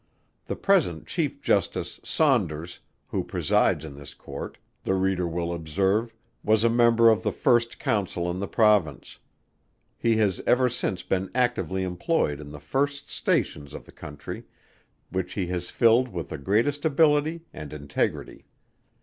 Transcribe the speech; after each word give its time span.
The 0.45 0.55
present 0.55 1.05
Chief 1.05 1.43
Justice 1.43 1.99
SAUNDERS, 2.03 2.79
who 3.09 3.23
presides 3.23 3.85
in 3.85 3.93
this 3.93 4.15
Court, 4.15 4.57
the 4.81 4.95
reader 4.95 5.27
will 5.27 5.53
observe, 5.53 6.11
was 6.43 6.63
a 6.63 6.71
Member 6.71 7.11
of 7.11 7.21
the 7.21 7.31
first 7.31 7.77
Council 7.77 8.27
in 8.31 8.39
the 8.39 8.47
Province. 8.47 9.19
He 9.99 10.17
has 10.17 10.41
ever 10.47 10.69
since 10.69 11.03
been 11.03 11.29
actively 11.35 11.83
employed 11.83 12.39
in 12.39 12.49
the 12.49 12.59
first 12.59 13.11
stations 13.11 13.75
in 13.75 13.83
the 13.83 13.91
country, 13.91 14.45
which 15.11 15.33
he 15.33 15.45
has 15.53 15.69
filled 15.69 16.07
with 16.07 16.29
the 16.29 16.39
greatest 16.39 16.83
ability 16.83 17.45
and 17.53 17.71
integrity. 17.71 18.47